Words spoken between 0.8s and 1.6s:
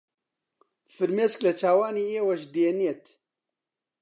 فرمێسک لە